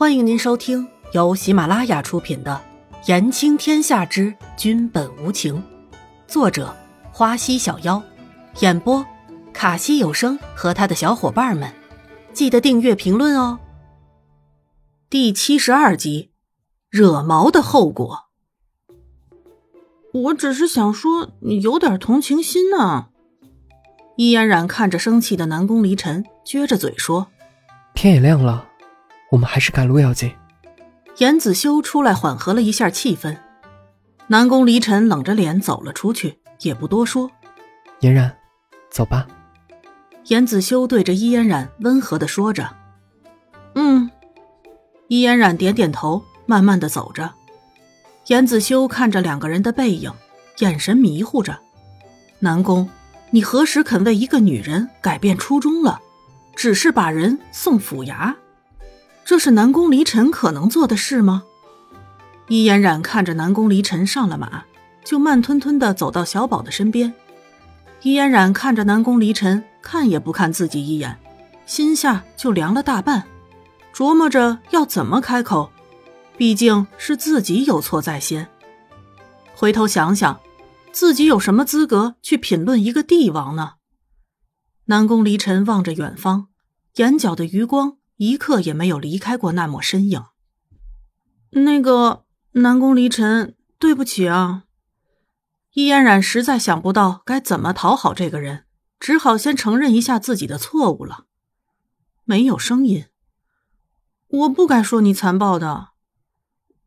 [0.00, 2.58] 欢迎您收听由喜马拉雅出品的
[3.06, 5.56] 《言情天下之君本无情》，
[6.26, 6.74] 作者
[7.12, 8.02] 花溪小妖，
[8.60, 9.04] 演播
[9.52, 11.70] 卡西有声和他的小伙伴们。
[12.32, 13.60] 记得订阅、评论哦。
[15.10, 16.30] 第七十二集，
[16.88, 18.30] 惹毛的后果。
[20.14, 23.08] 我只是想说，你有点同情心呢。
[24.16, 27.26] 易嫣然看着生气的南宫离尘，撅着嘴说
[27.92, 28.68] ：“天也亮了。”
[29.30, 30.32] 我们还是赶路要紧。
[31.18, 33.36] 严子修出来缓和了一下气氛，
[34.28, 37.30] 南宫离尘冷着脸走了出去，也不多说。
[38.00, 38.34] 嫣然，
[38.90, 39.26] 走吧。
[40.26, 42.70] 严子修对着伊嫣然温和的说着
[43.74, 44.10] ：“嗯。”
[45.08, 47.32] 伊嫣然点点头，慢慢的走着。
[48.26, 50.12] 严子修看着两个人的背影，
[50.58, 51.58] 眼神迷糊着。
[52.38, 52.88] 南宫，
[53.30, 56.00] 你何时肯为一个女人改变初衷了？
[56.54, 58.32] 只是把人送府衙？
[59.30, 61.44] 这是南宫离尘可能做的事吗？
[62.48, 64.64] 伊嫣然看着南宫离尘上了马，
[65.04, 67.14] 就慢吞吞的走到小宝的身边。
[68.02, 71.16] 伊嫣然看着南宫离尘，看也不看自己一眼，
[71.64, 73.24] 心下就凉了大半，
[73.94, 75.70] 琢磨着要怎么开口。
[76.36, 78.48] 毕竟是自己有错在先。
[79.54, 80.40] 回头想想，
[80.90, 83.74] 自己有什么资格去品论一个帝王呢？
[84.86, 86.48] 南宫离尘望着远方，
[86.96, 87.98] 眼角的余光。
[88.22, 90.22] 一刻也没有离开过那抹身影。
[91.52, 94.64] 那个南宫离尘，对不起啊。
[95.72, 98.66] 易嫣然实在想不到该怎么讨好这个人，
[98.98, 101.24] 只好先承认一下自己的错误了。
[102.24, 103.06] 没有声音。
[104.28, 105.88] 我不该说你残暴的。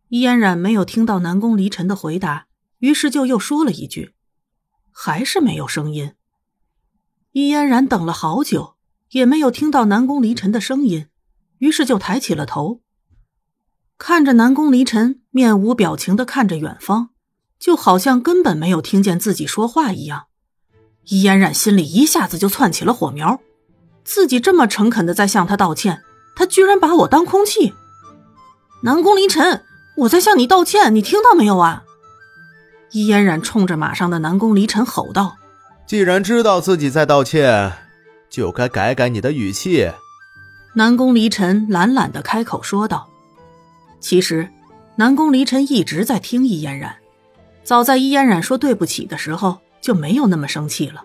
[0.10, 2.46] 易嫣然没有听到南宫离尘的回答，
[2.78, 4.14] 于是就又说了一句，
[4.92, 6.14] 还是没有声音。
[7.32, 8.76] 易嫣然等了好久，
[9.10, 11.08] 也没有听到南宫离尘的声音。
[11.64, 12.82] 于是就抬起了头，
[13.98, 17.12] 看着南宫离尘面无表情的看着远方，
[17.58, 20.26] 就好像根本没有听见自己说话一样。
[21.06, 23.40] 伊嫣然心里一下子就窜起了火苗，
[24.04, 26.02] 自己这么诚恳的在向他道歉，
[26.36, 27.74] 他居然把我当空气。
[28.82, 29.64] 南宫离尘，
[30.00, 31.86] 我在向你道歉，你听到没有啊？
[32.92, 35.38] 伊嫣然冲着马上的南宫离尘吼道
[35.88, 37.72] ：“既然知道自己在道歉，
[38.30, 39.90] 就该改改你的语气。”
[40.76, 43.08] 南宫离尘懒懒的开口说道
[44.02, 44.50] ：“其实，
[44.96, 46.96] 南宫离尘一直在听易嫣然。
[47.64, 51.04] 早在易嫣然说对不起的时候，就没有那么生气了，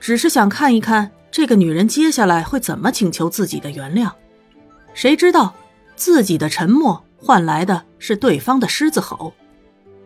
[0.00, 4.10] 只是想看一看这个女人接下来会怎么请求自己的原谅。
[4.92, 5.54] 谁知道，
[5.94, 9.32] 自己的沉默换来的是对方的狮子吼。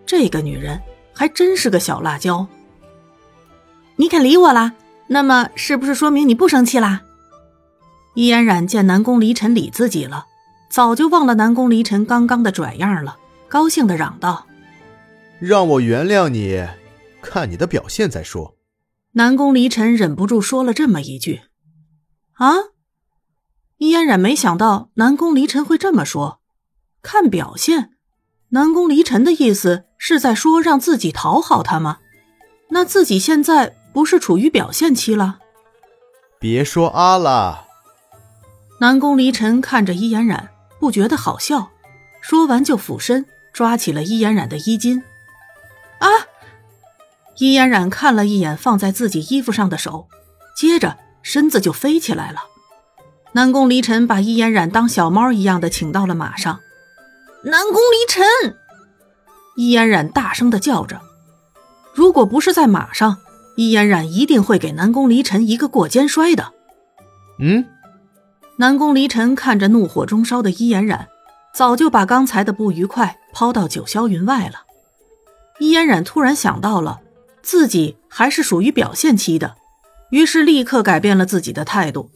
[0.05, 0.79] 这个女人
[1.15, 2.47] 还真是个小辣椒。
[3.97, 4.75] 你肯理我啦？
[5.07, 7.01] 那么是不是说明你不生气啦？”
[8.15, 10.27] 易嫣然见南宫离尘理自己了，
[10.69, 14.47] 早就忘了南宫离尘刚刚的拽样了，高兴的嚷道
[15.39, 16.67] ：“让我原谅你，
[17.21, 18.57] 看你的表现再说。”
[19.17, 21.43] 南宫离尘忍不住说了这么一句
[22.35, 22.55] ：“啊！”
[23.79, 26.41] 易嫣然没想到南宫离尘会这么说，
[27.03, 27.91] 看表现，
[28.51, 31.99] 南宫离尘的意思是在说让自己讨好他吗？
[32.71, 35.41] 那自己现在不是处于表现期了？
[36.39, 37.64] 别说啊了。
[38.85, 41.71] 南宫离尘看着伊嫣然，不觉得好笑，
[42.21, 45.03] 说完就俯身抓起了伊嫣然的衣襟。
[46.01, 46.07] 啊！
[47.39, 50.07] 伊嫣然看了一眼放在自己衣服上的手，
[50.55, 52.41] 接着身子就飞起来了。
[53.33, 56.61] 南宫离尘把伊嫣然当小猫一样的请到了马上。
[57.43, 58.55] 南宫离尘！
[59.57, 61.01] 伊嫣然大声的叫着。
[61.95, 63.17] 如果不是在马上，
[63.57, 66.53] 伊嫣然一定会给南宫离尘一个过肩摔的。
[67.39, 67.65] 嗯。
[68.57, 71.09] 南宫离尘看着怒火中烧的伊嫣然，
[71.53, 74.61] 早就把刚才的不愉快抛到九霄云外了。
[75.59, 77.01] 伊嫣然突然想到了，
[77.43, 79.57] 自己还是属于表现期的，
[80.11, 82.11] 于是立刻改变了自己的态度，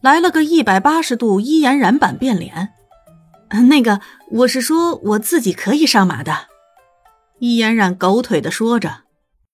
[0.00, 2.70] 来了个一百八十度伊嫣然版变脸。
[3.68, 4.00] 那个，
[4.30, 6.34] 我是说我自己可以上马的。
[7.38, 9.05] 伊嫣然狗腿的说着。